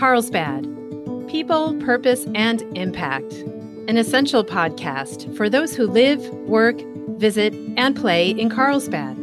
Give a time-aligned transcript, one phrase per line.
[0.00, 0.62] Carlsbad
[1.28, 3.34] People, Purpose, and Impact,
[3.86, 6.80] an essential podcast for those who live, work,
[7.18, 9.14] visit, and play in Carlsbad.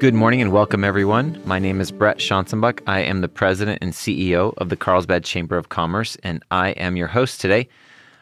[0.00, 1.40] Good morning and welcome, everyone.
[1.44, 2.80] My name is Brett Schanzenbach.
[2.88, 6.96] I am the president and CEO of the Carlsbad Chamber of Commerce, and I am
[6.96, 7.68] your host today.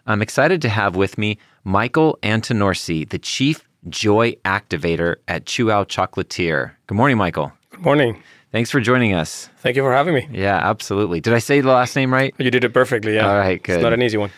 [0.06, 6.72] I'm excited to have with me Michael Antonorsi, the Chief Joy Activator at Chuao Chocolatier.
[6.88, 7.54] Good morning, Michael.
[7.70, 8.22] Good morning.
[8.52, 9.48] Thanks for joining us.
[9.58, 10.28] Thank you for having me.
[10.32, 11.20] Yeah, absolutely.
[11.20, 12.34] Did I say the last name right?
[12.38, 13.14] You did it perfectly.
[13.14, 13.28] Yeah.
[13.30, 13.74] All right, good.
[13.74, 14.30] It's not an easy one.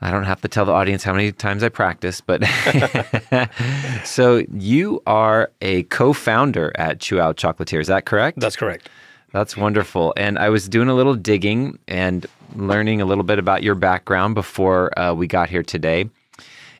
[0.00, 2.42] I don't have to tell the audience how many times I practice, but
[4.04, 7.80] so you are a co-founder at Chuao Chocolatier.
[7.80, 8.40] Is that correct?
[8.40, 8.88] That's correct.
[9.32, 10.12] That's wonderful.
[10.16, 14.34] And I was doing a little digging and learning a little bit about your background
[14.34, 16.10] before uh, we got here today.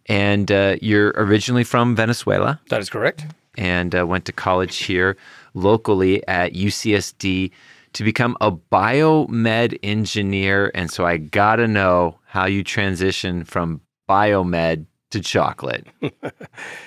[0.06, 3.24] And uh, you're originally from Venezuela That is correct.
[3.56, 5.16] and uh, went to college here
[5.54, 7.50] locally at UCSD
[7.92, 10.70] to become a biomed engineer.
[10.74, 15.86] And so I got to know how you transition from biomed to chocolate.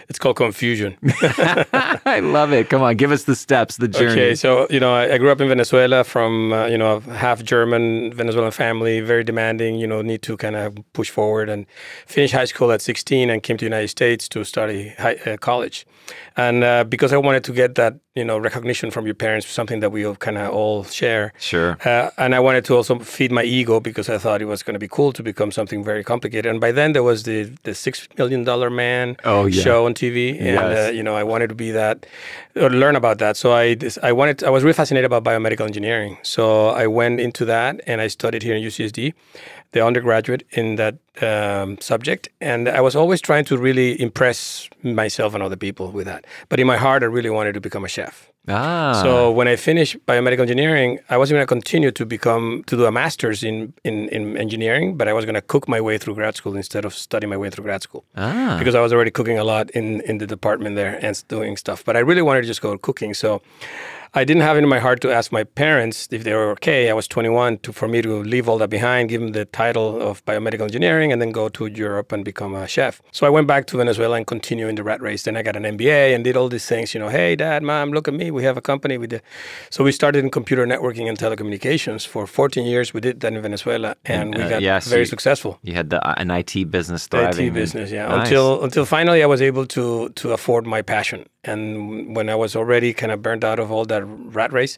[0.07, 0.97] It's called confusion.
[2.05, 2.69] I love it.
[2.69, 4.11] Come on, give us the steps, the journey.
[4.11, 7.13] Okay, so you know, I, I grew up in Venezuela from uh, you know a
[7.13, 9.75] half German Venezuelan family, very demanding.
[9.75, 11.65] You know, need to kind of push forward and
[12.05, 15.37] finish high school at 16, and came to the United States to study high, uh,
[15.37, 15.87] college.
[16.37, 19.79] And uh, because I wanted to get that you know recognition from your parents, something
[19.81, 21.33] that we kind of all share.
[21.39, 21.77] Sure.
[21.85, 24.73] Uh, and I wanted to also feed my ego because I thought it was going
[24.75, 26.45] to be cool to become something very complicated.
[26.51, 29.61] And by then there was the the six million dollar man Oh, yeah.
[29.63, 30.89] show on TV, and Yes.
[30.89, 32.05] uh, you know I wanted to be that
[32.55, 33.37] or learn about that.
[33.37, 36.17] So I I wanted I was really fascinated about biomedical engineering.
[36.21, 39.13] So I went into that and I studied here in UCSD,
[39.75, 45.33] the undergraduate in that um, subject, and I was always trying to really impress myself
[45.35, 46.25] and other people with that.
[46.47, 48.31] But in my heart, I really wanted to become a chef.
[48.47, 49.01] Ah.
[49.03, 52.85] So when I finished biomedical engineering, I wasn't going to continue to become to do
[52.85, 56.15] a master's in, in in engineering, but I was going to cook my way through
[56.15, 58.55] grad school instead of studying my way through grad school ah.
[58.59, 61.83] because I was already cooking a lot in in the department there and doing stuff.
[61.87, 63.41] But I really wanted to just go cooking, so
[64.17, 66.89] I didn't have it in my heart to ask my parents if they were okay.
[66.89, 70.01] I was 21 to for me to leave all that behind, give them the title
[70.01, 73.01] of biomedical engineering, and then go to Europe and become a chef.
[73.11, 75.23] So I went back to Venezuela and continued in the rat race.
[75.23, 76.93] Then I got an MBA and did all these things.
[76.93, 78.31] You know, hey, dad, mom, look at me.
[78.31, 78.97] We have a company.
[78.97, 79.21] We did.
[79.69, 82.93] So we started in computer networking and telecommunications for 14 years.
[82.93, 85.59] We did that in Venezuela, and we uh, got yeah, so very you- successful.
[85.61, 87.47] you had the uh, an IT business thriving.
[87.47, 88.07] IT business, yeah.
[88.07, 88.29] Nice.
[88.29, 91.25] Until until finally I was able to to afford my passion.
[91.47, 94.77] And when I was already kind of burned out of all that rat race,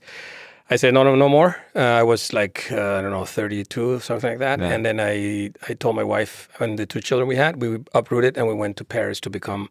[0.69, 1.55] I said no, no, no more.
[1.75, 4.59] Uh, I was like uh, I don't know, 32, something like that.
[4.59, 4.73] Yeah.
[4.73, 8.37] And then I I told my wife and the two children we had, we uprooted
[8.37, 9.69] and we went to Paris to become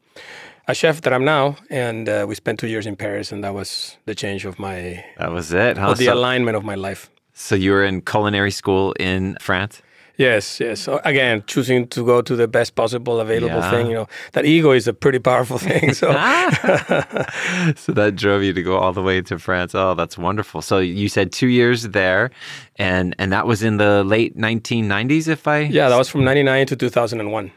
[0.69, 1.57] a chef that I'm now.
[1.71, 5.05] And uh, we spent two years in Paris, and that was the change of my
[5.19, 5.91] that was it, huh?
[5.91, 7.09] of the So, alignment of my life.
[7.35, 9.83] so you were in culinary school in France?
[10.19, 10.81] Yes, yes.
[10.81, 13.71] So again, choosing to go to the best possible available Yeah.
[13.71, 15.93] thing, you know, that ego is a pretty powerful thing.
[15.93, 16.11] So
[17.77, 19.75] so that drove you to go all the way to France.
[19.75, 20.63] Oh, that's wonderful.
[20.63, 22.31] So you said two years there,
[22.77, 26.67] and and that was in the late 1990s, if I yeah, that was from 99
[26.69, 27.51] to 2001.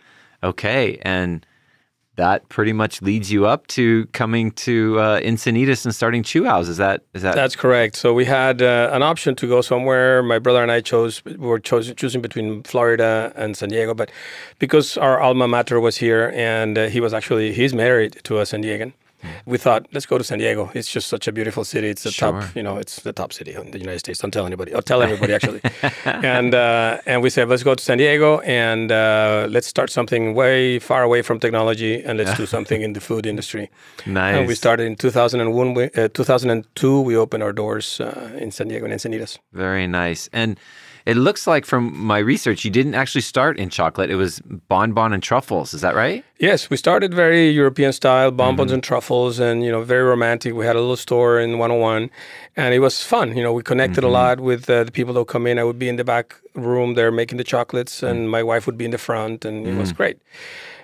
[0.43, 1.45] okay, and
[2.19, 6.61] that pretty much leads you up to coming to uh, Encinitas and starting Chuao.
[6.61, 7.95] Is that is that That's correct.
[7.95, 10.21] So we had uh, an option to go somewhere.
[10.21, 14.11] My brother and I chose we were choosing between Florida and San Diego, but
[14.59, 18.45] because our alma mater was here and uh, he was actually he's married to a
[18.45, 18.91] San Diegan.
[19.45, 20.69] We thought let's go to San Diego.
[20.73, 21.89] It's just such a beautiful city.
[21.89, 22.31] It's the Sure.
[22.41, 24.19] top, you know, it's the top city in the United States.
[24.19, 24.73] Don't tell anybody.
[24.73, 25.61] I'll tell everybody actually.
[26.05, 30.33] and uh, and we said let's go to San Diego and uh, let's start something
[30.35, 33.69] way far away from technology and let's do something in the food industry.
[34.05, 34.35] nice?
[34.39, 35.73] And we started in 2001.
[35.73, 39.37] We, uh, 2002, we opened our doors uh, in San Diego and Encinitas.
[39.53, 40.29] Very nice.
[40.33, 40.57] And
[41.09, 44.11] it looks like from my research, you didn't actually start in chocolate.
[44.11, 45.73] It was bonbon and truffles.
[45.73, 46.23] Is that right?
[46.39, 48.75] Yes, we started very European style, bonbons mm-hmm.
[48.75, 50.53] and truffles, and you know, very romantic.
[50.53, 52.11] We had a little store in 101,
[52.55, 53.35] and it was fun.
[53.35, 54.13] You know, we connected a mm-hmm.
[54.13, 55.57] lot with uh, the people that would come in.
[55.57, 58.09] I would be in the back room there making the chocolates, mm.
[58.09, 59.97] and my wife would be in the front, and it was mm-hmm.
[59.97, 60.17] great.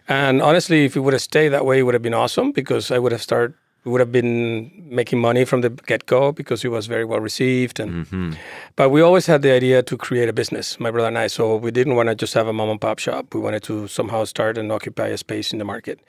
[0.08, 2.90] And honestly, if it would have stayed that way, it would have been awesome because
[2.90, 3.54] I would have started.
[3.86, 7.20] We would have been making money from the get go because it was very well
[7.20, 7.80] received.
[7.80, 8.34] And mm-hmm.
[8.76, 11.28] but we always had the idea to create a business, my brother and I.
[11.28, 13.34] So we didn't want to just have a mom and pop shop.
[13.34, 16.00] We wanted to somehow start and occupy a space in the market.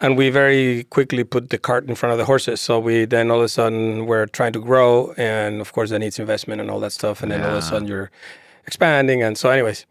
[0.00, 2.60] And we very quickly put the cart in front of the horses.
[2.60, 6.00] So we then all of a sudden we're trying to grow, and of course that
[6.00, 7.22] needs investment and all that stuff.
[7.22, 8.10] And then all of a sudden you're
[8.66, 9.22] expanding.
[9.22, 9.86] And so, anyways,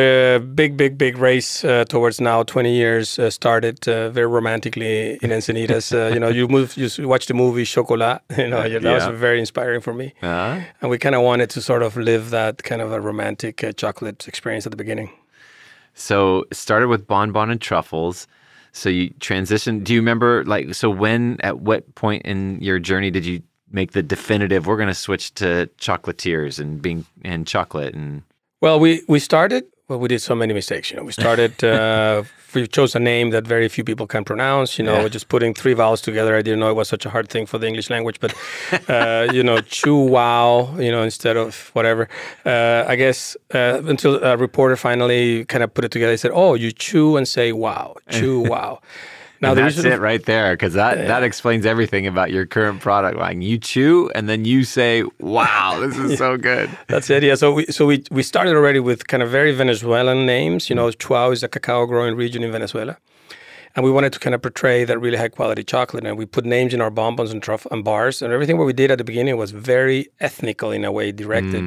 [0.00, 5.14] the big, big, big race uh, towards now 20 years uh, started uh, very romantically
[5.22, 5.92] in Encinitas.
[5.92, 8.20] Uh, you know, you move, you watch the movie Chocolat.
[8.38, 8.94] You know, that Yeah.
[8.94, 10.12] was very inspiring for me.
[10.22, 13.64] Uh, And we kind of wanted to sort of live that kind of a romantic
[13.64, 15.10] uh, chocolate experience at the beginning.
[15.94, 18.26] so it started with bonbon and truffles.
[18.72, 19.84] So you transitioned.
[19.84, 23.40] Do you remember, like, so when, at what point in your journey did you
[23.70, 24.66] make the definitive?
[24.66, 28.22] We're going to switch to chocolatiers and being and chocolate and
[28.60, 29.64] Well, we we started.
[29.88, 30.90] Well, we did so many mistakes.
[30.90, 31.52] You know, we started.
[31.64, 32.22] Uh,
[32.54, 34.78] we chose a name that very few people can pronounce.
[34.78, 35.08] You know, Yeah.
[35.08, 36.34] just putting three vowels together.
[36.34, 38.32] I didn't know it was such a hard thing for the English language, but
[38.88, 40.74] uh, you know, chew wow.
[40.78, 42.08] You know, instead of whatever.
[42.46, 46.12] Uh, I guess uh, until a reporter finally kind of put it together.
[46.12, 48.80] He said, "Oh, you chew and say wow, chew wow."
[49.40, 53.42] Now that's it right there, because that that explains everything about your current product line.
[53.42, 57.22] You chew and then you say, "Wow, this is so good." That's it.
[57.22, 57.34] Yeah.
[57.34, 60.70] So we so we we started already with kind of very Venezuelan names.
[60.70, 62.96] You know, Chuao is a cacao growing region in Venezuela,
[63.74, 66.06] and we wanted to kind of portray that really high quality chocolate.
[66.06, 68.72] And we put names in our bonbons and truff and bars, and everything what we
[68.72, 71.62] did at the beginning was very ethnical in a way, directed,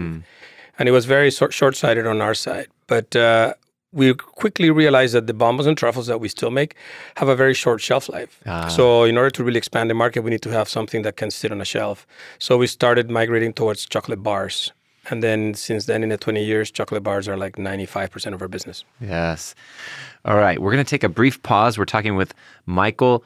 [0.79, 2.67] and it was very short sighted on our side.
[2.87, 3.53] But uh,
[3.91, 6.75] we quickly realized that the bonbons and truffles that we still make
[7.15, 8.39] have a very short shelf life.
[8.45, 8.67] Ah.
[8.67, 11.31] So in order to really expand the market, we need to have something that can
[11.31, 12.05] sit on a shelf.
[12.37, 14.71] So we started migrating towards chocolate bars.
[15.09, 18.47] And then since then, in the 20 years, chocolate bars are like 95% of our
[18.47, 18.83] business.
[19.01, 19.55] Yes.
[20.23, 21.77] All right, we're going to take a brief pause.
[21.77, 22.33] We're talking with
[22.67, 23.23] Michael.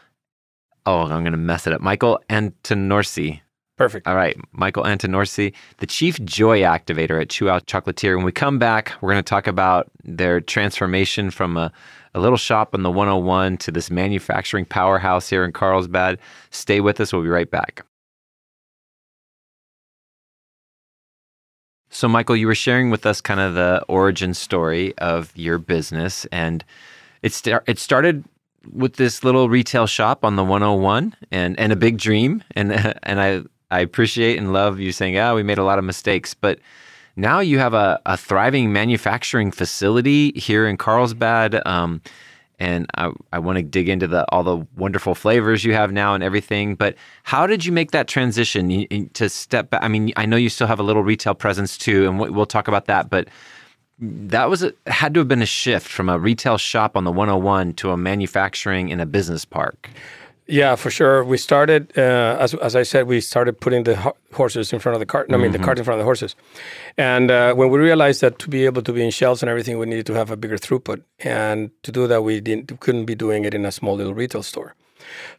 [0.85, 1.81] Oh, I'm going to mess it up.
[1.81, 3.41] Michael Antonorsi.
[3.75, 4.07] Perfect.
[4.07, 8.15] All right, Michael Antonorsi, the chief joy activator at Chuao Chocolatier.
[8.15, 11.71] When we come back, we're going to talk about their transformation from a,
[12.13, 16.19] a little shop on the 101 to this manufacturing powerhouse here in Carlsbad.
[16.51, 17.11] Stay with us.
[17.11, 17.83] We'll be right back.
[21.89, 26.25] So, Michael, you were sharing with us kind of the origin story of your business,
[26.25, 26.63] and
[27.23, 28.23] it, it started
[28.71, 32.43] with this little retail shop on the 101 and, and a big dream.
[32.51, 32.71] And,
[33.03, 33.43] and I,
[33.73, 36.33] I appreciate and love you saying, yeah, we made a lot of mistakes.
[36.33, 36.59] But
[37.15, 41.65] now you have a, a thriving manufacturing facility here in Carlsbad.
[41.65, 42.01] Um,
[42.59, 46.13] and I, I want to dig into the all the wonderful flavors you have now
[46.13, 46.75] and everything.
[46.75, 49.83] But how did you make that transition to step back?
[49.83, 52.45] I mean, I know you still have a little retail presence too, and we- we'll
[52.45, 53.09] talk about that.
[53.09, 53.27] But
[53.99, 57.11] that was a, had to have been a shift from a retail shop on the
[57.11, 59.89] 101 to a manufacturing in a business park.
[60.45, 61.23] Yeah, for sure.
[61.23, 64.93] We started, uh, as, as I said, we started putting the ho- horses in front
[64.95, 65.31] of the cart.
[65.31, 66.35] I mean, the cart in front of the horses.
[66.97, 69.79] And uh, when we realized that to be able to be in shelves and everything,
[69.79, 71.01] we needed to have a bigger throughput.
[71.19, 74.43] And to do that, we didn't couldn't be doing it in a small little retail
[74.43, 74.75] store.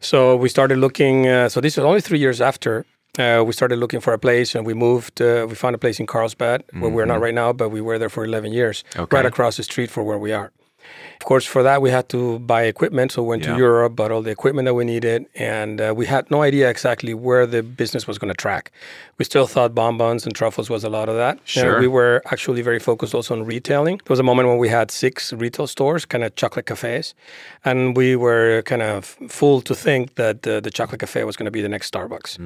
[0.01, 1.29] So we started looking.
[1.29, 2.87] Uh, so this was only three years after.
[3.19, 5.21] Uh, we started looking for a place, and we moved.
[5.21, 7.97] Uh, we found a place in Carlsbad, where we're not right now, but we were
[7.99, 9.17] there for 11 years, Okay.
[9.17, 10.51] right across the street from where we are.
[11.21, 13.53] Of course, for that we had to buy equipment, so we went Yeah.
[13.55, 16.69] to Europe, bought all the equipment that we needed, and uh, we had no idea
[16.69, 18.71] exactly where the business was going to track.
[19.19, 21.39] We still thought bonbons and truffles was a lot of that.
[21.45, 21.81] Sure.
[21.81, 23.97] we were actually very focused also on retailing.
[24.05, 27.15] There was a moment when we had six retail stores, kind of chocolate cafes,
[27.65, 31.47] and we were kind of fooled to think that uh, the chocolate cafe was going
[31.47, 32.39] to be the next Starbucks.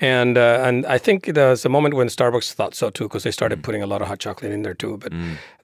[0.00, 3.22] And uh, and I think there was a moment when Starbucks thought so too, because
[3.24, 4.96] they started putting a lot of hot chocolate in there too.
[4.98, 5.12] But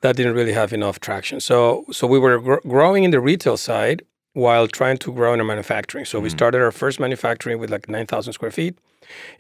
[0.01, 1.41] that didn't really have enough traction.
[1.41, 4.03] So so we were gr- growing in the retail side
[4.33, 6.05] while trying to grow in the manufacturing.
[6.05, 8.75] So we started our first manufacturing with like nine thousand square feet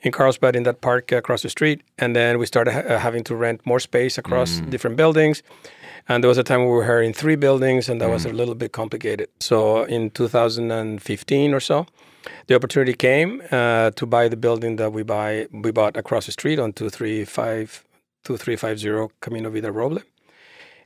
[0.02, 3.24] in Carlsbad in that park across the street, and then we started ha- uh, having
[3.24, 5.42] to rent more space across different buildings.
[6.08, 8.54] And there was a time we were in three buildings, and that was a little
[8.54, 9.28] bit complicated.
[9.40, 11.86] So in 2015 or so,
[12.46, 16.32] the opportunity came uh, to buy the building that we buy we bought across the
[16.32, 17.84] street on 235
[18.24, 20.02] 2350 Camino Vida Roble.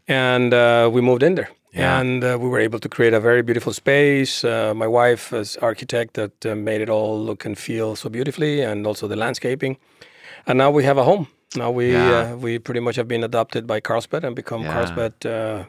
[0.09, 1.51] And uh, we moved in there.
[1.73, 2.01] Yeah.
[2.01, 4.45] And uh, we were able to create a very beautiful space.
[4.45, 8.61] Uh, my wife is architect that uh, made it all look and feel so beautifully,
[8.61, 9.79] and also the landscaping.
[10.47, 11.27] And now we have a home.
[11.57, 12.33] Now we Yeah.
[12.33, 14.73] uh, we pretty much have been adopted by Carlsbad and become Yeah.
[14.73, 15.65] Carlsbad uh,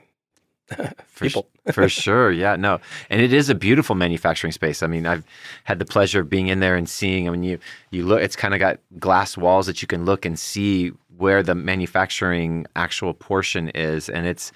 [1.07, 1.47] For, people.
[1.71, 2.31] for sure.
[2.31, 2.79] Yeah, no.
[3.09, 4.81] And it is a beautiful manufacturing space.
[4.83, 5.23] I mean, I've
[5.63, 7.59] had the pleasure of being in there and seeing, I mean, you,
[7.91, 11.43] you look, it's kind of got glass walls that you can look and see where
[11.43, 14.09] the manufacturing actual portion is.
[14.09, 14.51] And it's,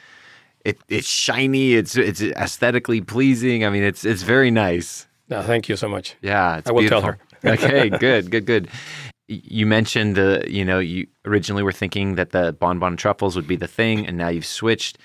[0.67, 1.75] it, it's shiny.
[1.75, 3.63] It's, it's aesthetically pleasing.
[3.63, 5.07] I mean, it's, it's very nice.
[5.29, 6.15] No, thank you so much.
[6.21, 7.17] Yeah, it's I will tell her.
[7.45, 8.67] okay, good, good, good.
[9.27, 13.55] You mentioned the, you know, you originally were thinking that the bonbon truffles would be
[13.55, 14.97] the thing, and now you've switched,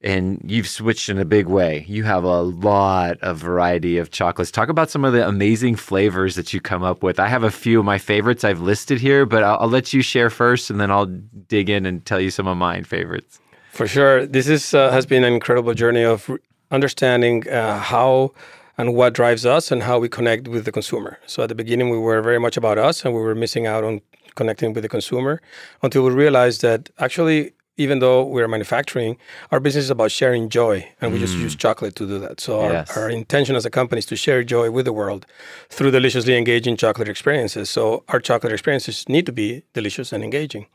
[0.00, 1.84] and you've switched in a big way.
[1.88, 4.50] You have a lot of variety of chocolates.
[4.50, 7.18] Talk about some of the amazing flavors that you come up with.
[7.20, 10.02] I have a few of my favorites I've listed here, but I'll, I'll let you
[10.02, 13.40] share first, and then I'll dig in and tell you some of mine favorites.
[13.74, 16.30] For sure, this is uh, has been an incredible journey of
[16.70, 18.32] understanding uh, how
[18.78, 21.18] and what drives us and how we connect with the consumer.
[21.26, 23.82] So at the beginning, we were very much about us, and we were missing out
[23.82, 24.00] on
[24.36, 25.42] connecting with the consumer
[25.82, 29.16] until we realized that actually even though we're manufacturing,
[29.50, 32.40] our business is about sharing joy, and we just use chocolate to do that.
[32.40, 32.96] So Yes.
[32.96, 35.26] our, our intention as a company is to share joy with the world
[35.70, 37.70] through deliciously engaging chocolate experiences.
[37.70, 40.66] So our chocolate experiences need to be delicious and engaging.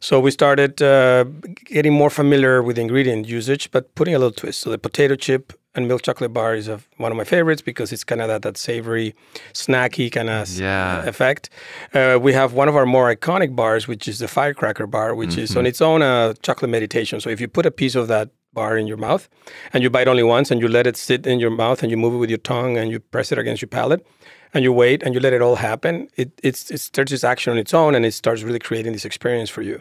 [0.00, 1.24] So we started uh,
[1.66, 4.60] getting more familiar with ingredient usage, but putting a little twist.
[4.60, 7.92] So the potato chip and milk chocolate bar is a, one of my favorites because
[7.92, 9.14] it's kind of that, that savory,
[9.54, 11.04] snacky kind of Yeah.
[11.06, 11.48] effect.
[11.94, 15.38] Uh, we have one of our more iconic bars, which is the firecracker bar, which
[15.38, 17.20] is on its own a chocolate meditation.
[17.20, 19.30] So if you put a piece of that bar in your mouth
[19.72, 21.96] and you bite only once and you let it sit in your mouth and you
[21.96, 24.06] move it with your tongue and you press it against your palate
[24.54, 27.50] and you wait and you let it all happen, it, it's, it starts its action
[27.52, 29.80] on its own and it starts really creating this experience for you.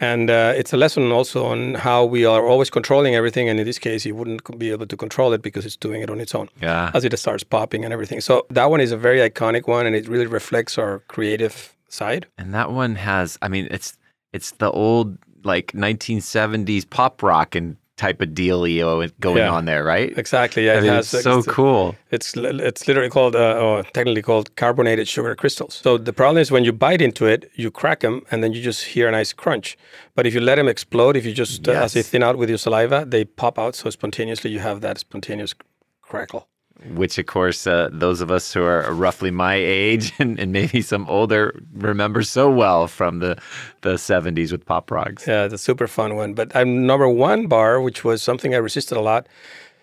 [0.00, 3.48] And uh, it's a lesson also on how we are always controlling everything.
[3.48, 6.10] And in this case, you wouldn't be able to control it because it's doing it
[6.10, 6.90] on its own Yeah.
[6.94, 8.20] as it starts popping and everything.
[8.20, 12.26] So that one is a very iconic one, and it really reflects our creative side.
[12.38, 13.96] And that one has, I mean, it's
[14.32, 19.56] it's the old like 1970s pop rock and type of dealio going Yeah.
[19.56, 20.16] on there, right?
[20.16, 20.64] Exactly.
[20.66, 21.12] Yeah, I it has.
[21.14, 21.94] it's so it's, cool.
[22.10, 25.74] It's it's literally called, uh, or technically called carbonated sugar crystals.
[25.82, 28.62] So the problem is when you bite into it, you crack them, and then you
[28.62, 29.76] just hear a nice crunch.
[30.14, 32.48] But if you let them explode, if you just uh, as they thin out with
[32.48, 34.50] your saliva, they pop out so spontaneously.
[34.50, 35.54] You have that spontaneous
[36.02, 36.46] crackle.
[36.94, 40.80] Which, of course, uh, those of us who are roughly my age and, and maybe
[40.80, 43.36] some older remember so well from the,
[43.82, 45.26] the 70s with pop rocks.
[45.26, 46.34] Yeah, the super fun one.
[46.34, 49.26] But I'm number one bar, which was something I resisted a lot,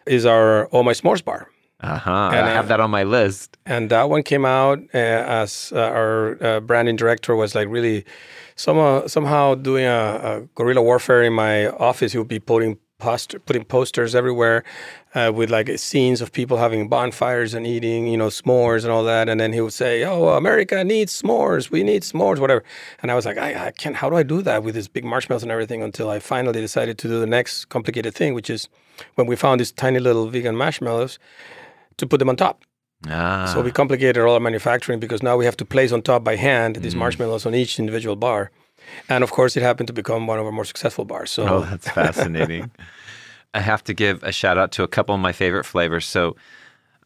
[0.05, 1.49] is our Oh My S'mores bar.
[1.81, 2.29] Uh huh.
[2.33, 3.57] And, I have uh, that on my list.
[3.65, 8.05] and that one came out uh, as uh, our uh, branding director was like really
[8.55, 9.89] somehow somehow doing a,
[10.23, 12.13] a guerrilla warfare in my office.
[12.13, 14.57] He would be putting poster, putting posters everywhere
[15.17, 19.05] uh, with like scenes of people having bonfires and eating, you know, s'mores and all
[19.13, 19.25] that.
[19.29, 21.63] And then he would say, "Oh, America needs s'mores.
[21.75, 22.63] We need s'mores, whatever."
[23.01, 23.95] And I was like, "I, I can't.
[24.01, 26.95] How do I do that with these big marshmallows and everything?" Until I finally decided
[27.01, 28.61] to do the next complicated thing, which is
[29.17, 31.13] when we found these tiny little vegan marshmallows
[31.99, 32.57] to put them on top.
[33.07, 36.21] Ah, So we complicated all our manufacturing because now we have to place on top
[36.29, 38.41] by hand these marshmallows on each individual bar.
[39.09, 41.31] And of course, it happened to become one of our more successful bars.
[41.31, 42.71] So Oh, that's fascinating.
[43.53, 46.05] I have to give a shout out to a couple of my favorite flavors.
[46.05, 46.35] So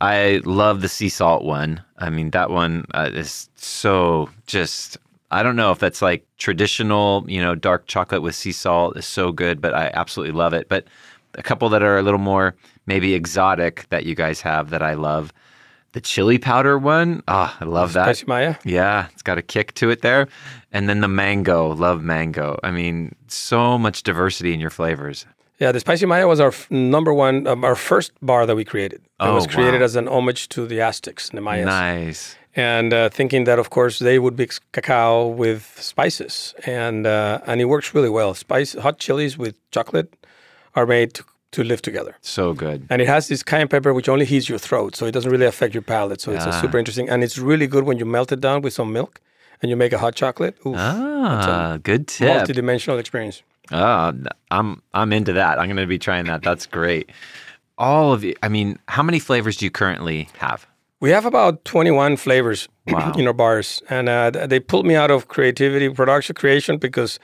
[0.02, 1.84] I love the sea salt one.
[1.98, 4.98] I mean, that one uh, is so just.
[5.32, 9.06] I don't know if that's like traditional, you know, dark chocolate with sea salt is
[9.06, 10.68] so good, but I absolutely love it.
[10.68, 10.86] But
[11.36, 12.56] a couple that are a little more
[12.88, 15.32] maybe exotic that you guys have that I love.
[15.94, 18.04] The chili powder one, ah, I love that.
[18.06, 18.56] Spicy Maya.
[18.64, 20.28] Yeah, it's got a kick to it there.
[20.72, 22.60] And then the mango, love mango.
[22.64, 25.26] I mean, so much diversity in your flavors.
[25.60, 28.64] Yeah, the Spicy Maya was our f- number one, um, our first bar that we
[28.64, 29.02] created.
[29.02, 29.86] It Oh, was created wow.
[29.86, 31.66] as an homage to the Aztecs and the Mayas.
[31.66, 32.36] Nice.
[32.56, 37.62] and uh, thinking that of course they would mix cacao with spices and uh, and
[37.62, 40.10] it works really well spice hot chilies with chocolate
[40.76, 42.86] are made to, to live together So good.
[42.90, 45.46] and it has this cayenne pepper which only heats your throat so it doesn't really
[45.46, 46.62] affect your palate so it's a Ah.
[46.62, 49.20] super interesting and it's really good when you melt it down with some milk
[49.62, 52.28] and you make a hot chocolate Oof, Ah, good tip.
[52.28, 54.12] multi-dimensional experience Ah,
[54.50, 55.60] I'm I'm into that.
[55.60, 56.42] I'm going to be trying that.
[56.42, 57.12] That's great.
[57.78, 58.34] All of you.
[58.42, 60.66] I mean, how many flavors do you currently have?
[61.00, 63.14] We have about 21 flavors Wow.
[63.16, 67.20] in our bars, and uh, they pulled me out of creativity, production, creation because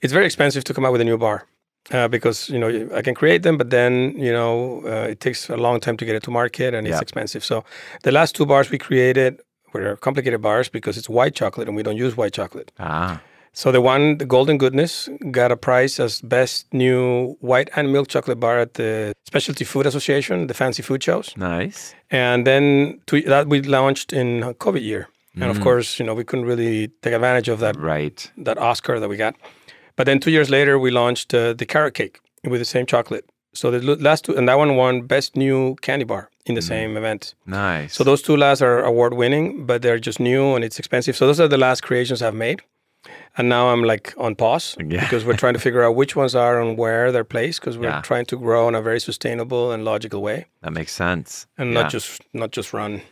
[0.00, 1.44] it's very expensive to come out with a new bar.
[1.90, 2.68] Uh, because you know
[2.98, 6.04] I can create them, but then you know uh, it takes a long time to
[6.04, 7.00] get it to market, and it's Yeah.
[7.02, 7.42] expensive.
[7.44, 7.64] So
[8.02, 9.40] the last two bars we created
[9.72, 12.70] were complicated bars because it's white chocolate, and we don't use white chocolate.
[12.78, 13.20] Ah,
[13.52, 18.06] So the one, the Golden Goodness, got a prize as best new white and milk
[18.08, 21.34] chocolate bar at the Specialty Food Association, the fancy food shows.
[21.36, 21.94] nice.
[22.10, 25.08] And then to, that we launched in COVID year.
[25.34, 25.50] And Mm.
[25.56, 28.30] of course, you know, we couldn't really take advantage of that Right.
[28.44, 29.34] that Oscar that we got.
[30.00, 33.24] But then two years later, we launched uh, the carrot cake with the same chocolate.
[33.52, 36.96] So the last two, and that one won best new candy bar in the same
[36.96, 37.34] event.
[37.44, 37.96] Nice.
[37.96, 41.16] So those two last are award winning, but they're just new and it's expensive.
[41.18, 42.62] So those are the last creations I've made.
[43.36, 45.00] And now I'm like on pause Yeah.
[45.02, 47.90] because we're trying to figure out which ones are and where they're placed because we're
[47.90, 48.00] Yeah.
[48.00, 51.46] trying to grow in a very sustainable and logical way that makes sense.
[51.58, 51.82] and Yeah.
[51.82, 53.02] not just not just run.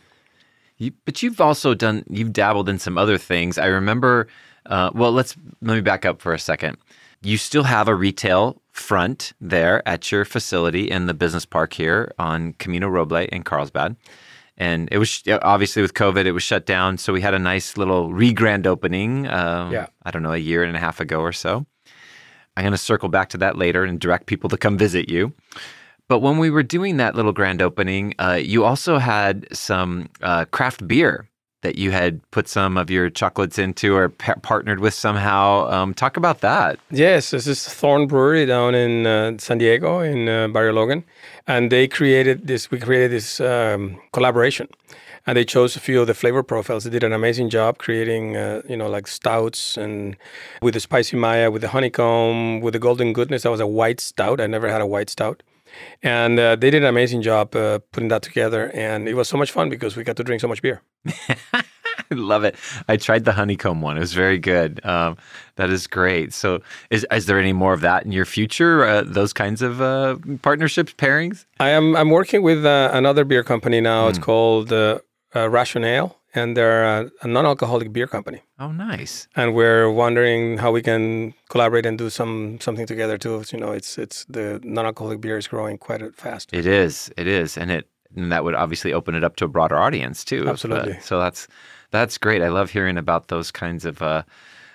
[0.78, 3.59] You, but you've also done, you've dabbled in some other things.
[3.59, 4.26] I remember,
[4.69, 6.77] uh, well, let's, let me back up for a second.
[7.23, 12.13] You still have a retail front there at your facility in the business park here
[12.19, 13.97] on Camino Roble in Carlsbad.
[14.57, 16.99] And it was obviously with COVID, it was shut down.
[16.99, 19.87] So we had a nice little re grand opening, um, Yeah.
[20.05, 21.67] I don't know, a year and a half ago or so.
[22.57, 25.33] I'm going to circle back to that later and direct people to come visit you.
[26.09, 30.45] But when we were doing that little grand opening, uh, you also had some uh,
[30.47, 31.29] craft beer
[31.62, 35.69] that you had put some of your chocolates into or pa- partnered with somehow.
[35.71, 36.79] Um, talk about that.
[36.91, 41.05] Yes, this is Thorn Brewery down in uh, San Diego in uh, Barrio Logan,
[41.47, 42.71] and they created this.
[42.71, 44.69] We created this um, collaboration,
[45.27, 46.85] and they chose a few of the flavor profiles.
[46.85, 50.17] They did an amazing job creating, uh, you know, like stouts and
[50.62, 53.43] with the spicy Maya, with the honeycomb, with the golden goodness.
[53.43, 54.41] That was a white stout.
[54.41, 55.43] I never had a white stout.
[56.03, 58.71] And uh, they did an amazing job uh, putting that together.
[58.75, 60.83] And it was so much fun because we got to drink so much beer.
[61.51, 61.63] I
[62.11, 62.55] love it.
[62.89, 63.97] I tried the honeycomb one.
[63.97, 64.85] It was very good.
[64.85, 65.17] Um,
[65.57, 66.33] that is great.
[66.33, 66.61] So,
[66.91, 68.85] is is there any more of that in your future?
[68.85, 71.47] Uh, those kinds of uh, partnerships, pairings?
[71.61, 71.97] I am.
[71.97, 74.07] I'm working with uh, another beer company now.
[74.07, 74.11] Mm.
[74.11, 75.01] It's called uh,
[75.35, 78.43] uh, Rationale, and they're a, a, non-alcoholic beer company.
[78.59, 79.29] Oh, nice!
[79.35, 83.43] And we're wondering how we can collaborate and do some something together too.
[83.53, 86.53] You know, it's it's the non-alcoholic beer is growing quite fast.
[86.53, 87.11] It is.
[87.17, 90.25] It is, and it and that would obviously open it up to a broader audience
[90.25, 90.49] too.
[90.49, 90.95] Absolutely.
[90.95, 91.49] But, so that's
[91.91, 92.43] that's great.
[92.43, 94.23] I love hearing about those kinds of uh,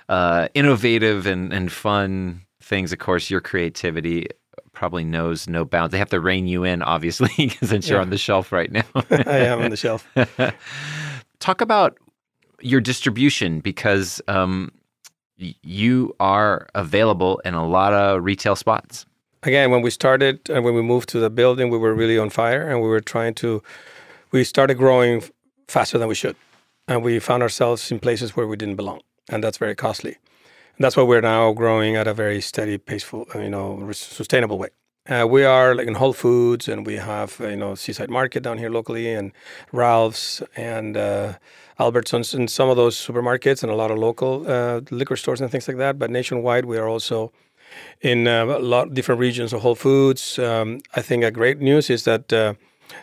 [0.10, 2.92] uh, innovative and, and fun things.
[2.92, 4.28] Of course, your creativity
[4.74, 5.92] probably knows no bounds.
[5.92, 8.84] They have to rein you in, obviously, since you're on the shelf right now.
[8.96, 10.08] I am on the shelf.
[11.44, 11.98] Talk about
[12.62, 14.72] your distribution because um,
[15.36, 19.06] you are available in a lot of retail spots.
[19.44, 22.18] Again, when we started and uh, when we moved to the building, we were really
[22.18, 23.62] on fire and we were trying to,
[24.32, 25.22] we started growing
[25.68, 26.38] faster than we should
[26.88, 30.12] and we found ourselves in places where we didn't belong, and that's very costly.
[30.78, 34.70] And that's why we're now growing at a very steady, paceful, you know, sustainable way.
[35.10, 38.42] Uh, we are like in Whole Foods, and we have uh, you know Seaside Market
[38.42, 39.34] down here locally, and
[39.74, 41.34] Ralph's and uh,
[41.78, 45.52] Albertsons, and some of those supermarkets, and a lot of local uh, liquor stores and
[45.52, 46.00] things like that.
[46.00, 47.34] But nationwide, we are also
[48.00, 50.40] in uh, a lot of different regions of Whole Foods.
[50.40, 52.54] Um, I think a great news is that uh,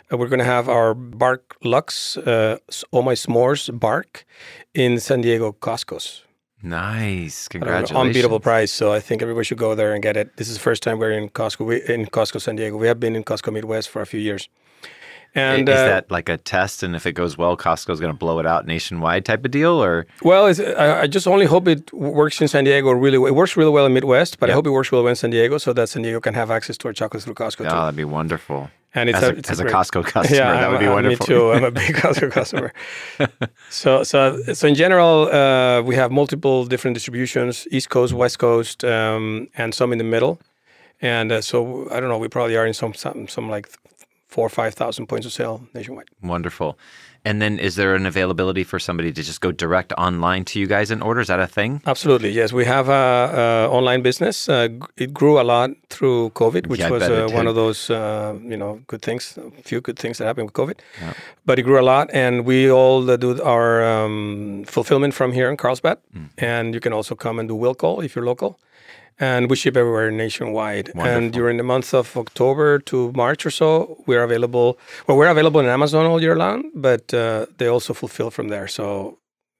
[0.09, 4.25] we're going to have our Bark Lux, Oh My S'mores Bark
[4.73, 6.23] in San Diego Costco's.
[6.63, 7.97] Nice, congratulations!
[7.97, 8.71] Unbeatable price.
[8.71, 10.37] So I think everybody should go there and get it.
[10.37, 11.65] This is the first time we're in Costco.
[11.65, 12.77] We, in Costco San Diego.
[12.77, 14.47] We have been in Costco Midwest for a few years.
[15.33, 16.83] And is uh, that like a test?
[16.83, 19.81] And if it goes well, Costco's going to blow it out nationwide type of deal,
[19.81, 20.05] or?
[20.23, 22.91] Well, I, I, just only hope it works in San Diego.
[22.91, 24.53] Really, it works really well in Midwest, but yep.
[24.53, 26.51] I hope it works really well in San Diego, so that San Diego can have
[26.51, 27.61] access to our chocolates through Costco.
[27.61, 27.75] Oh, too.
[27.75, 28.69] that'd be wonderful.
[28.93, 31.25] And it's as a, a, it's as a, Costco customer, yeah, that would be wonderful.
[31.25, 31.51] Me too.
[31.51, 32.73] I'm a big Costco customer.
[33.69, 38.83] So, so, so in general, uh, we have multiple different distributions: East Coast, West Coast,
[38.83, 40.39] um, and some in the middle.
[41.01, 42.17] And uh, so, I don't know.
[42.17, 43.69] We probably are in some some, some like
[44.27, 46.09] four or five thousand points of sale nationwide.
[46.21, 46.77] Wonderful.
[47.23, 50.65] And then, is there an availability for somebody to just go direct online to you
[50.65, 51.21] guys and order?
[51.21, 51.81] Is that a thing?
[51.85, 52.51] Absolutely, yes.
[52.51, 54.49] We have a, a online business.
[54.49, 58.33] Uh, it grew a lot through COVID, which yeah, was uh, one of those uh,
[58.41, 60.79] you know good things, a few good things that happened with COVID.
[60.99, 61.13] Yeah.
[61.45, 65.57] But it grew a lot, and we all do our um, fulfillment from here in
[65.57, 65.99] Carlsbad.
[66.15, 66.29] Mm.
[66.39, 68.59] And you can also come and do will call if you're local
[69.21, 70.87] and we ship everywhere nationwide.
[70.95, 71.17] Wonderful.
[71.17, 74.79] And during the month of October to March or so, we're available.
[75.05, 78.67] Well, we're available in Amazon all year long, but uh, they also fulfill from there.
[78.67, 79.19] So,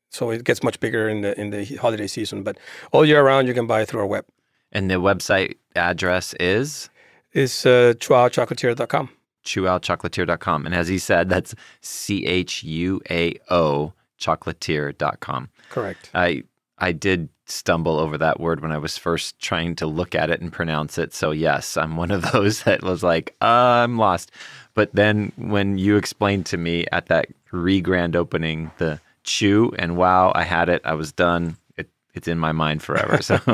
[0.10, 2.41] so it gets much bigger in the in the holiday season.
[2.43, 2.58] But
[2.91, 4.26] all year round, you can buy through our web.
[4.71, 6.89] And the website address is
[7.34, 9.10] is uh, chuaochocolatier.com.
[9.45, 10.65] Chuaochocolatier.com.
[10.65, 15.50] And as he said, that's C H U A O chocolatier.com.
[15.69, 16.10] Correct.
[16.15, 16.43] I
[16.80, 20.41] I did stumble over that word when I was first trying to look at it
[20.41, 21.13] and pronounce it.
[21.13, 24.31] So, yes, I'm one of those that was like, uh, I'm lost.
[24.73, 29.97] But then when you explained to me at that re grand opening the chew, and
[29.97, 31.57] wow, I had it, I was done.
[31.77, 33.21] It, it's in my mind forever.
[33.21, 33.37] So,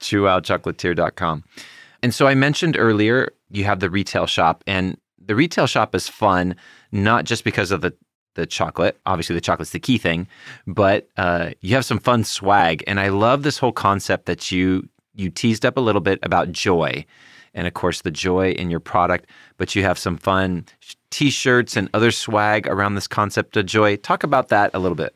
[0.00, 1.44] chuaochocolatier.com.
[2.02, 6.08] And so I mentioned earlier you have the retail shop, and the retail shop is
[6.08, 6.56] fun,
[6.92, 7.94] not just because of the
[8.40, 8.98] the chocolate.
[9.06, 10.26] Obviously, the chocolate's the key thing,
[10.66, 14.88] but uh, you have some fun swag, and I love this whole concept that you
[15.14, 17.04] you teased up a little bit about joy,
[17.54, 19.28] and of course the joy in your product.
[19.56, 20.66] But you have some fun
[21.10, 23.96] T-shirts and other swag around this concept of joy.
[23.96, 25.14] Talk about that a little bit.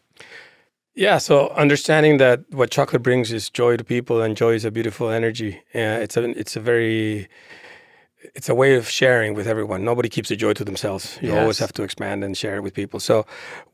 [0.96, 4.70] Yeah, so understanding that what chocolate brings is joy to people, and joy is a
[4.70, 5.60] beautiful energy.
[5.74, 7.28] Yeah, it's a it's a very
[8.34, 9.84] it's a way of sharing with everyone.
[9.84, 11.18] Nobody keeps the joy to themselves.
[11.20, 11.40] You yes.
[11.40, 13.00] always have to expand and share it with people.
[13.00, 13.26] So,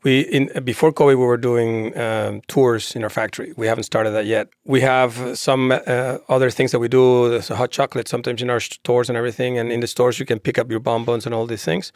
[0.03, 3.53] we in before COVID, we were doing um, tours in our factory.
[3.57, 4.49] We haven't started that yet.
[4.65, 7.29] We have some uh, other things that we do.
[7.29, 9.57] There's a hot chocolate sometimes in our stores and everything.
[9.57, 11.91] And in the stores, you can pick up your bonbons and all these things.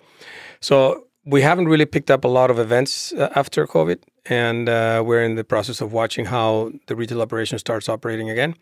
[0.59, 5.03] So we haven't really picked up a lot of events uh, after COVID, and uh,
[5.05, 8.55] we're in the process of watching how the retail operation starts operating again.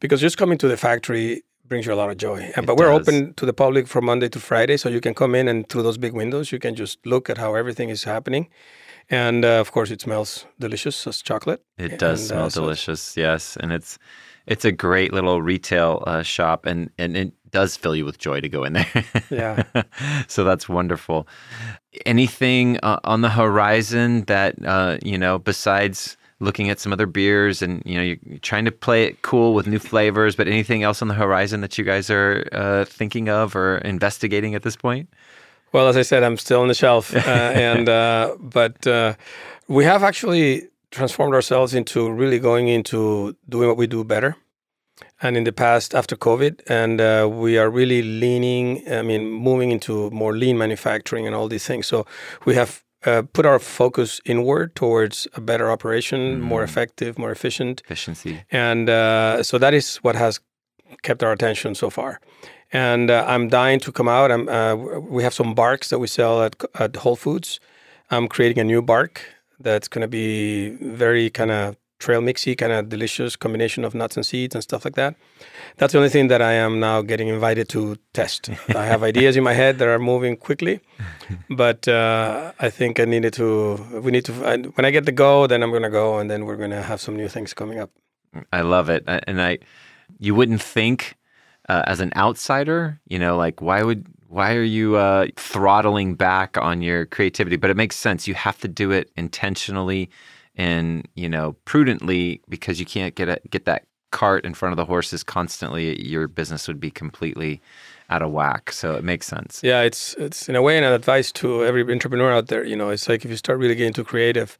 [0.00, 2.50] Because just coming to the factory brings you a lot of joy.
[2.56, 3.08] And, but we're does.
[3.08, 5.82] open to the public from Monday to Friday, so you can come in and through
[5.82, 8.48] those big windows, you can just look at how everything is happening.
[9.10, 11.62] And uh, of course, it smells delicious as chocolate.
[11.78, 13.98] It does And, smell uh, so delicious, yes, and it's
[14.46, 18.40] it's a great little retail uh, shop, and and it does fill you with joy
[18.42, 18.86] to go in there.
[19.30, 19.62] Yeah.
[20.28, 21.26] so that's wonderful.
[22.04, 27.62] Anything uh, on the horizon that uh, you know besides looking at some other beers
[27.62, 31.02] and you know you're, trying to play it cool with new flavors, but anything else
[31.02, 35.08] on the horizon that you guys are uh, thinking of or investigating at this point?
[35.72, 39.14] Well, as I said, I'm still on the shelf, uh, and uh, but uh,
[39.66, 44.36] we have actually transformed ourselves into really going into doing what we do better.
[45.20, 48.82] And in the past, after COVID, and uh, we are really leaning.
[48.90, 51.86] I mean, moving into more lean manufacturing and all these things.
[51.86, 52.06] So
[52.44, 57.82] we have uh, put our focus inward towards a better operation, more effective, more efficient.
[57.84, 58.42] Efficiency.
[58.50, 60.40] And uh, so that is what has
[61.02, 62.20] kept our attention so far.
[62.72, 64.30] And uh, I'm dying to come out.
[64.30, 67.60] I'm, uh, we have some barks that we sell at, at Whole Foods.
[68.10, 69.22] I'm creating a new bark
[69.60, 74.16] that's going to be very kind of trail mixy, kind of delicious combination of nuts
[74.16, 75.16] and seeds and stuff like that.
[75.76, 78.50] That's the only thing that I am now getting invited to test.
[78.74, 80.80] I have ideas in my head that are moving quickly,
[81.50, 83.76] but uh, I think I needed to.
[84.00, 84.32] We need to.
[84.32, 86.82] When I get the go, then I'm going to go, and then we're going to
[86.82, 87.90] have some new things coming up.
[88.52, 89.58] I love it, and I,
[90.18, 91.16] you wouldn't think
[91.68, 96.56] uh, as an outsider, you know, like why would why are you uh, throttling back
[96.58, 97.56] on your creativity?
[97.56, 98.28] But it makes sense.
[98.28, 100.10] You have to do it intentionally
[100.58, 104.76] and you know prudently because you can't get a, get that cart in front of
[104.76, 106.04] the horses constantly.
[106.06, 107.60] Your business would be completely
[108.10, 108.72] out of whack.
[108.72, 109.60] So it makes sense.
[109.62, 112.64] Yeah, it's it's in a way an advice to every entrepreneur out there.
[112.64, 114.58] You know, it's like if you start really getting too creative,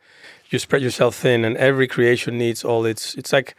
[0.51, 3.15] you spread yourself thin, and every creation needs all its.
[3.15, 3.57] It's like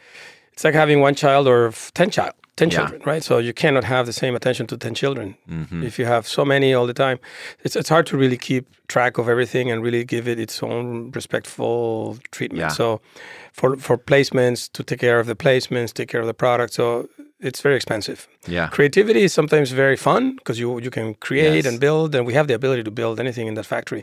[0.52, 2.76] it's like having one child or ten child, ten Yeah.
[2.78, 3.24] children, right?
[3.28, 5.82] So you cannot have the same attention to ten children Mm-hmm.
[5.88, 7.18] if you have so many all the time.
[7.64, 10.86] It's it's hard to really keep track of everything and really give it its own
[11.18, 12.60] respectful treatment.
[12.60, 12.76] Yeah.
[12.80, 12.86] So
[13.58, 16.86] for for placements to take care of the placements, take care of the product, so
[17.48, 18.18] it's very expensive
[18.56, 18.68] Yeah.
[18.76, 21.66] creativity is sometimes very fun because you you can create Yes.
[21.66, 24.02] and build and we have the ability to build anything in that factory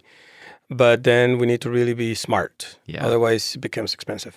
[0.83, 3.05] but then we need to really be smart Yeah.
[3.07, 4.33] otherwise it becomes expensive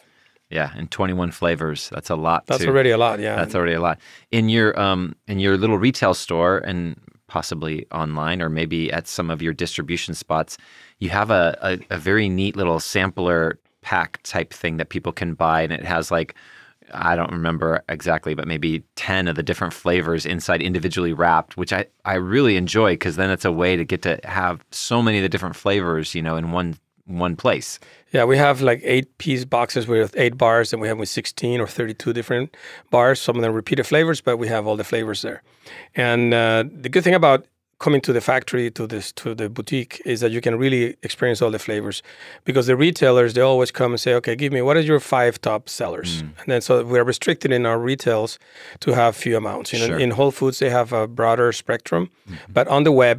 [0.50, 1.88] Yeah, and 21 flavors.
[1.90, 2.46] That's a lot.
[2.46, 3.98] that's already a lot yeah That's already a lot.
[4.30, 9.30] In your um in your little retail store and possibly online or maybe at some
[9.30, 10.58] of your distribution spots,
[10.98, 15.34] you have a, a, a very neat little sampler pack type thing that people can
[15.34, 16.34] buy and it has like
[16.92, 21.72] I don't remember exactly, but maybe 10 of the different flavors inside individually wrapped, which
[21.72, 25.18] I, I really enjoy because then it's a way to get to have so many
[25.18, 26.76] of the different flavors, you know, in one
[27.18, 27.78] one place.
[28.12, 31.60] yeah we have like eight piece boxes with eight bars and we have with 16
[31.60, 32.56] or 32 different
[32.90, 33.20] bars.
[33.20, 35.42] Some of them repeated flavors but we have all the flavors there.
[35.94, 37.44] And uh, the good thing about
[37.78, 41.40] coming to the factory to this to the boutique is that you can really experience
[41.42, 42.02] all the flavors.
[42.44, 45.40] Because the retailers they always come and say okay give me what are your five
[45.40, 46.20] top sellers?
[46.20, 48.38] And then so we're restricted in our retails
[48.80, 49.72] to have few amounts.
[49.72, 49.98] You know Sure.
[49.98, 52.10] in whole foods they have a broader spectrum
[52.48, 53.18] but on the web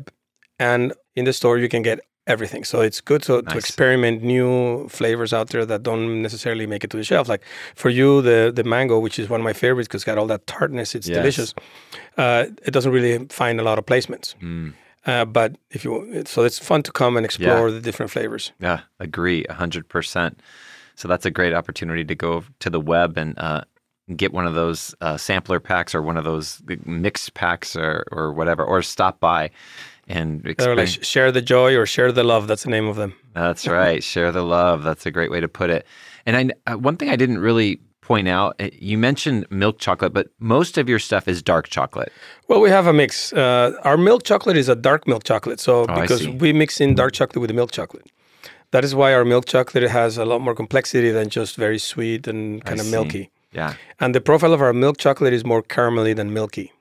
[0.59, 1.99] and in the store you can get
[2.33, 6.83] everything so it's good to, to experiment new flavors out there that don't necessarily make
[6.85, 7.43] it to the shelf like
[7.81, 10.27] for you the the mango which is one of my favorites because it's got all
[10.33, 11.17] that tartness it's Yes.
[11.19, 11.49] delicious
[12.23, 14.73] uh, it doesn't really find a lot of placements Mm.
[15.11, 18.79] uh, but if you so it's fun to come and explore the different flavors Yeah,
[18.99, 20.33] agree, hundred percent.
[20.95, 23.61] So that's a great opportunity to go to the web and uh,
[24.15, 28.33] get one of those uh, sampler packs or one of those mixed packs or or
[28.39, 29.49] whatever, or stop by
[30.11, 33.13] and like sh- share the joy or share the love that's the name of them
[33.33, 34.03] That's right.
[34.03, 34.83] Share the love.
[34.83, 35.85] That's a great way to put it.
[36.25, 40.11] And I, uh, one thing I didn't really point out, uh, you mentioned milk chocolate,
[40.13, 42.11] but most of your stuff is dark chocolate.
[42.49, 43.31] Well, we have a mix.
[43.31, 45.59] Uh, our milk chocolate is a dark milk chocolate.
[45.59, 48.07] So Oh, because we mix in dark chocolate with the milk chocolate.
[48.71, 52.27] That is why our milk chocolate has a lot more complexity than just very sweet
[52.27, 52.91] and kind of see.
[52.91, 53.29] milky.
[53.53, 53.73] Yeah.
[53.99, 56.71] And the profile of our milk chocolate is more caramelly than milky,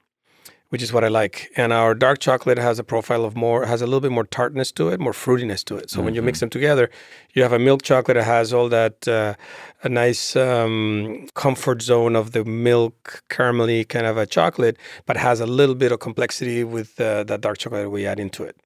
[0.70, 1.50] which is what I like.
[1.56, 4.72] And our dark chocolate has a profile of more, has a little bit more tartness
[4.72, 5.90] to it, more fruitiness to it.
[5.90, 6.90] So when you mix them together,
[7.34, 9.34] you have a milk chocolate that has all that, uh,
[9.82, 15.40] a nice um, comfort zone of the milk, caramelly kind of a chocolate, but has
[15.40, 18.56] a little bit of complexity with uh, that dark chocolate that we add into it.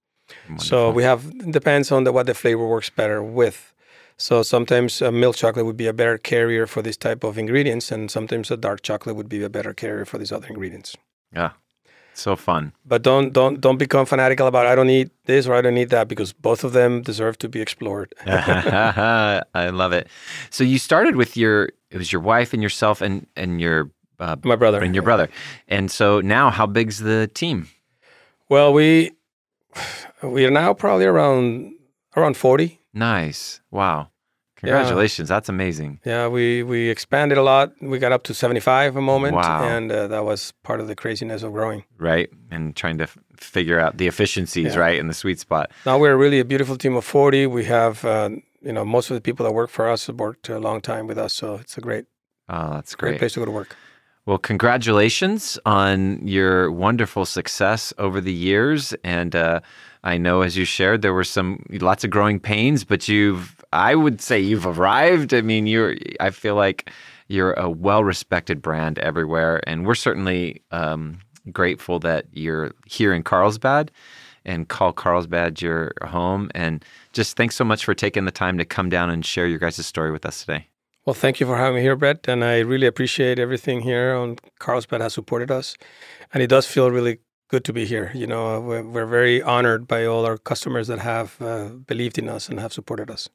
[0.58, 3.72] So we have depends on the, what the flavor works better with.
[4.16, 7.90] So sometimes a milk chocolate would be a better carrier for this type of ingredients,
[7.90, 10.96] and sometimes a dark chocolate would be a better carrier for these other ingredients.
[11.32, 11.52] Yeah.
[12.16, 12.72] So fun.
[12.86, 15.90] But don't don't don't become fanatical about I don't need this or I don't need
[15.90, 18.14] that because both of them deserve to be explored.
[18.26, 20.08] I love it.
[20.50, 24.36] So you started with your it was your wife and yourself and and your uh,
[24.44, 24.80] My brother.
[24.80, 25.28] and your brother.
[25.68, 27.68] And so now how big's the team?
[28.48, 29.10] Well, we
[30.22, 31.74] we are now probably around
[32.16, 32.80] around 40.
[32.92, 33.60] Nice.
[33.72, 34.10] Wow.
[34.64, 35.28] Congratulations.
[35.28, 36.00] That's amazing.
[36.04, 37.72] Yeah, we we expanded a lot.
[37.80, 39.62] We got up to 75 a moment Wow.
[39.64, 41.84] and uh, that was part of the craziness of growing.
[41.98, 42.28] Right?
[42.50, 44.80] And trying to f- figure out the efficiencies, Yeah.
[44.80, 44.98] right?
[44.98, 45.70] in the sweet spot.
[45.86, 47.46] Now we're really a beautiful team of 40.
[47.46, 48.30] We have uh,
[48.62, 51.06] you know most of the people that work for us have worked a long time
[51.06, 52.04] with us, so it's a great
[52.48, 53.18] Oh, that's great great.
[53.20, 53.74] place to go to work.
[54.26, 58.94] Well, congratulations on your wonderful success over the years.
[59.04, 59.60] And uh,
[60.02, 63.94] I know, as you shared, there were some lots of growing pains, but you've, I
[63.94, 65.34] would say, you've arrived.
[65.34, 66.90] I mean, you're, I feel like
[67.28, 71.18] you're a well-respected brand everywhere, and we're certainly um,
[71.52, 73.90] grateful that you're here in Carlsbad
[74.44, 76.50] and call Carlsbad your home.
[76.54, 79.58] And just thanks so much for taking the time to come down and share your
[79.58, 80.68] guys' story with us today.
[81.06, 84.36] Well, thank you for having me here, Brett, and I really appreciate everything here on
[84.58, 85.76] Carlsbad has supported us,
[86.32, 88.10] and it does feel really good to be here.
[88.14, 92.28] You know, we're, we're very honored by all our customers that have uh, believed in
[92.28, 93.28] us and have supported us.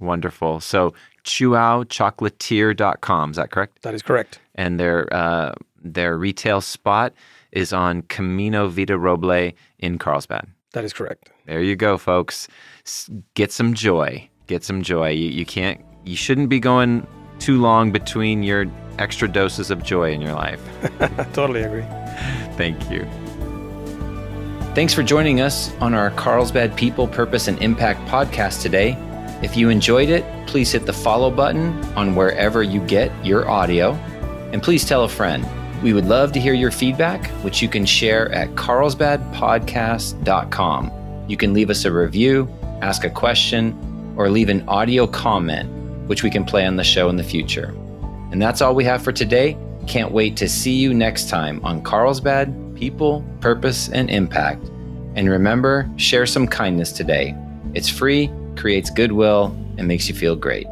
[0.00, 0.60] Wonderful.
[0.60, 3.82] So, chuaochocolatier.com, is that correct?
[3.82, 4.40] That is correct.
[4.54, 5.52] and their uh,
[5.82, 7.12] their retail spot
[7.52, 10.46] is on Camino Vida Roble in Carlsbad.
[10.72, 11.30] That is correct.
[11.46, 12.48] There you go, folks.
[13.34, 14.28] Get some joy.
[14.46, 15.10] Get some joy.
[15.10, 15.80] You, you can't.
[16.04, 17.06] You shouldn't be going
[17.38, 18.66] too long between your
[18.98, 20.60] extra doses of joy in your life.
[21.32, 21.84] Totally agree.
[22.56, 23.06] Thank you.
[24.74, 28.96] Thanks for joining us on our Carlsbad People, Purpose, and Impact podcast today.
[29.44, 33.92] If you enjoyed it, please hit the follow button on wherever you get your audio.
[34.52, 35.46] And please tell a friend.
[35.82, 41.26] We would love to hear your feedback, which you can share at carlsbadpodcast.com.
[41.28, 42.48] You can leave us a review,
[42.80, 45.68] ask a question, or leave an audio comment,
[46.08, 47.74] which we can play on the show in the future.
[48.32, 49.58] And that's all we have for today.
[49.86, 54.64] Can't wait to see you next time on Carlsbad People, Purpose, and Impact.
[55.16, 57.36] And remember, share some kindness today.
[57.74, 60.66] It's free, creates goodwill, and makes you feel great.